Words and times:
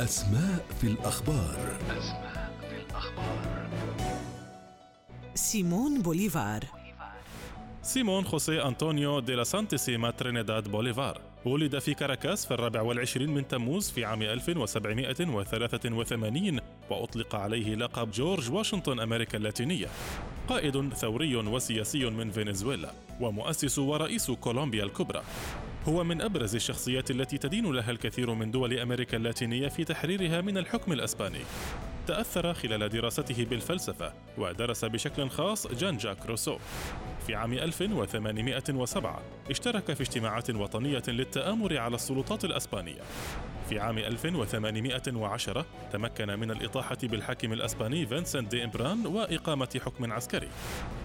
أسماء 0.00 0.66
في 0.80 0.86
الأخبار. 0.86 1.78
أسماء 1.98 2.52
في 2.60 2.76
الأخبار 2.76 3.68
سيمون 5.34 6.02
بوليفار. 6.02 6.64
سيمون 7.82 8.24
خوسيه 8.24 8.68
أنطونيو 8.68 9.20
دي 9.20 9.34
لا 9.34 9.44
سانتيسيما 9.44 10.10
ترينيداد 10.10 10.68
بوليفار. 10.68 11.20
ولد 11.44 11.78
في 11.78 11.94
كاراكاس 11.94 12.46
في 12.46 12.54
الرابع 12.54 12.82
والعشرين 12.82 13.30
من 13.30 13.48
تموز 13.48 13.90
في 13.90 14.04
عام 14.04 14.22
1783 14.22 16.60
وأطلق 16.90 17.34
عليه 17.34 17.74
لقب 17.74 18.10
جورج 18.10 18.50
واشنطن 18.50 19.00
أمريكا 19.00 19.38
اللاتينية. 19.38 19.86
قائد 20.48 20.94
ثوري 20.94 21.36
وسياسي 21.36 22.10
من 22.10 22.30
فنزويلا 22.30 22.90
ومؤسس 23.20 23.78
ورئيس 23.78 24.30
كولومبيا 24.30 24.84
الكبرى. 24.84 25.22
هو 25.88 26.04
من 26.04 26.20
أبرز 26.20 26.54
الشخصيات 26.54 27.10
التي 27.10 27.38
تدين 27.38 27.72
لها 27.72 27.90
الكثير 27.90 28.34
من 28.34 28.50
دول 28.50 28.78
أمريكا 28.78 29.16
اللاتينية 29.16 29.68
في 29.68 29.84
تحريرها 29.84 30.40
من 30.40 30.58
الحكم 30.58 30.92
الأسباني. 30.92 31.40
تأثر 32.06 32.54
خلال 32.54 32.88
دراسته 32.88 33.44
بالفلسفة 33.44 34.12
ودرس 34.38 34.84
بشكل 34.84 35.28
خاص 35.28 35.66
جان 35.66 35.96
جاك 35.96 36.26
روسو. 36.26 36.58
في 37.26 37.34
عام 37.34 37.52
1807 37.52 39.22
اشترك 39.50 39.92
في 39.92 40.00
اجتماعات 40.00 40.50
وطنية 40.50 41.02
للتآمر 41.08 41.78
على 41.78 41.94
السلطات 41.94 42.44
الأسبانية. 42.44 43.00
في 43.68 43.80
عام 43.80 43.98
1810 43.98 45.66
تمكن 45.92 46.38
من 46.38 46.50
الإطاحة 46.50 46.98
بالحاكم 47.02 47.52
الأسباني 47.52 48.06
فينسنت 48.06 48.50
دي 48.50 48.64
إمبران 48.64 49.06
وإقامة 49.06 49.80
حكم 49.84 50.12
عسكري. 50.12 50.48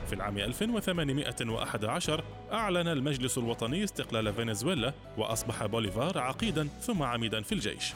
في 0.08 0.13
العام 0.13 0.38
1811 0.38 2.24
أعلن 2.52 2.88
المجلس 2.88 3.38
الوطني 3.38 3.84
استقلال 3.84 4.34
فنزويلا 4.34 4.94
وأصبح 5.18 5.66
بوليفار 5.66 6.18
عقيدا 6.18 6.68
ثم 6.82 7.04
عميدا 7.04 7.41
في 7.41 7.52
الجيش. 7.52 7.94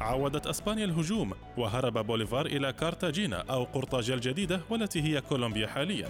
عاودت 0.00 0.46
أسبانيا 0.46 0.84
الهجوم 0.84 1.32
وهرب 1.56 2.06
بوليفار 2.06 2.46
إلى 2.46 2.72
كارتاجينا 2.72 3.44
أو 3.50 3.64
قرطاجة 3.64 4.14
الجديدة 4.14 4.60
والتي 4.70 5.02
هي 5.02 5.20
كولومبيا 5.20 5.66
حاليا. 5.66 6.08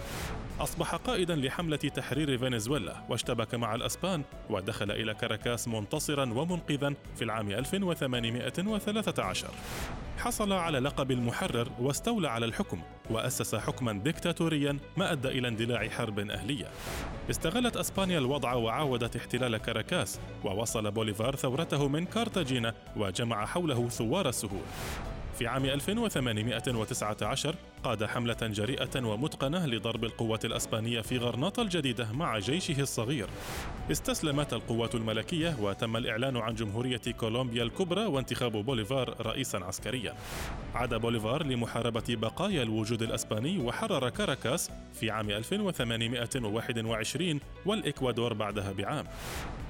أصبح 0.60 0.94
قائدا 0.94 1.36
لحملة 1.36 1.76
تحرير 1.76 2.38
فنزويلا 2.38 2.94
واشتبك 3.08 3.54
مع 3.54 3.74
الأسبان 3.74 4.22
ودخل 4.50 4.90
إلى 4.90 5.14
كاراكاس 5.14 5.68
منتصرا 5.68 6.24
ومنقذا 6.24 6.94
في 7.16 7.24
العام 7.24 7.50
1813 7.50 9.48
حصل 10.18 10.52
على 10.52 10.78
لقب 10.78 11.10
المحرر 11.10 11.68
واستولى 11.80 12.28
على 12.28 12.46
الحكم 12.46 12.80
وأسس 13.10 13.54
حكما 13.54 13.92
ديكتاتوريا 13.92 14.78
ما 14.96 15.12
أدى 15.12 15.28
إلى 15.28 15.48
اندلاع 15.48 15.88
حرب 15.88 16.18
أهلية. 16.18 16.66
استغلت 17.30 17.76
أسبانيا 17.76 18.18
الوضع 18.18 18.54
وعاودت 18.54 19.16
احتلال 19.16 19.56
كاراكاس 19.56 20.20
وواصل 20.44 20.90
بوليفار 20.90 21.36
ثورته 21.36 21.88
من 21.88 22.06
كارتاجينا 22.06 22.74
وجمع 22.96 23.46
حوله 23.46 23.88
ثوار 23.88 24.28
السهول. 24.28 24.62
في 25.38 25.46
عام 25.46 25.64
1819 25.64 27.54
قاد 27.84 28.04
حملة 28.04 28.36
جريئة 28.42 29.04
ومتقنة 29.04 29.66
لضرب 29.66 30.04
القوات 30.04 30.44
الأسبانية 30.44 31.00
في 31.00 31.18
غرناطة 31.18 31.62
الجديدة 31.62 32.12
مع 32.12 32.38
جيشه 32.38 32.80
الصغير. 32.80 33.26
استسلمت 33.90 34.52
القوات 34.52 34.94
الملكية 34.94 35.56
وتم 35.60 35.96
الإعلان 35.96 36.36
عن 36.36 36.54
جمهورية 36.54 37.00
كولومبيا 37.20 37.62
الكبرى 37.62 38.06
وانتخاب 38.06 38.52
بوليفار 38.52 39.14
رئيسا 39.26 39.56
عسكريا. 39.56 40.14
عاد 40.74 40.94
بوليفار 40.94 41.42
لمحاربة 41.42 42.04
بقايا 42.08 42.62
الوجود 42.62 43.02
الأسباني 43.02 43.58
وحرر 43.58 44.08
كاراكاس 44.08 44.70
في 45.00 45.10
عام 45.10 45.30
1821 45.30 47.40
والإكوادور 47.66 48.32
بعدها 48.32 48.72
بعام. 48.72 49.04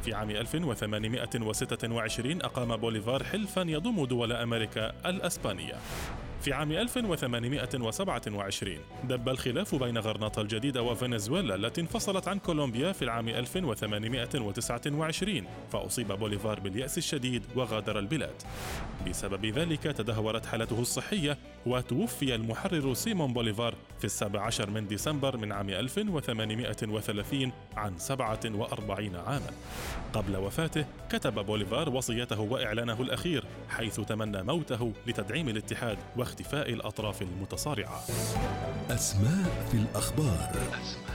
في 0.05 0.14
عام 0.14 0.31
1826 0.31 2.42
أقام 2.42 2.77
بوليفار 2.77 3.25
حلفا 3.25 3.61
يضم 3.61 4.05
دول 4.05 4.33
أمريكا 4.33 4.92
الأسبانية 5.06 5.75
في 6.41 6.53
عام 6.53 6.72
1827 6.72 8.78
دب 9.05 9.28
الخلاف 9.28 9.75
بين 9.75 9.98
غرناطة 9.98 10.42
الجديدة 10.42 10.83
وفنزويلا 10.83 11.55
التي 11.55 11.80
انفصلت 11.80 12.29
عن 12.29 12.39
كولومبيا 12.39 12.92
في 12.92 13.02
العام 13.02 13.29
1829 13.29 15.42
فأصيب 15.73 16.12
بوليفار 16.12 16.61
باليأس 16.61 16.98
الشديد 16.98 17.42
وغادر 17.57 17.98
البلاد. 17.98 18.42
بسبب 19.08 19.46
ذلك 19.46 19.83
تدهورت 19.83 20.46
حالته 20.46 20.80
الصحية 20.80 21.39
وتوفي 21.67 22.35
المحرر 22.35 22.95
سيمون 22.95 23.33
بوليفار 23.33 23.74
في 23.98 24.05
السابع 24.05 24.41
عشر 24.41 24.70
من 24.70 24.86
ديسمبر 24.86 25.36
من 25.36 25.52
عام 25.52 25.70
1830 25.70 27.52
عن 27.77 27.98
47 27.98 29.17
عاما. 29.17 29.51
قبل 30.12 30.36
وفاته 30.36 30.85
كتب 31.11 31.46
بوليفار 31.46 31.89
وصيته 31.89 32.41
وإعلانه 32.41 33.02
الأخير 33.02 33.45
حيث 33.78 34.00
تمنى 34.00 34.42
موته 34.42 34.92
لتدعيم 35.06 35.48
الاتحاد 35.48 35.98
واختفاء 36.16 36.72
الأطراف 36.72 37.22
المتصارعة. 37.22 38.00
أسماء 38.90 39.66
في 39.70 39.77
الأخبار. 39.77 40.50
أسماء 40.50 41.08